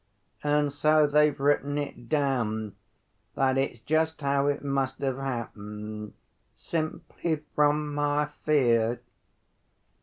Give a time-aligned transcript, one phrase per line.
[0.43, 2.73] And so they've written it down,
[3.35, 6.13] that it's just how it must have happened,
[6.55, 8.99] simply from my fear."